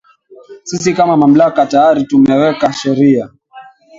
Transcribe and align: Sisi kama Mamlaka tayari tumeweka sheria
Sisi 0.63 0.93
kama 0.93 1.17
Mamlaka 1.17 1.65
tayari 1.65 2.03
tumeweka 2.05 2.73
sheria 2.73 3.29